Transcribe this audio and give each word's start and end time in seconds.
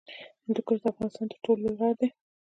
هندوکش 0.45 0.77
د 0.81 0.85
افغانستان 0.91 1.25
تر 1.31 1.37
ټولو 1.43 1.59
لوی 1.63 1.75
غر 1.79 1.93
دی 1.99 2.07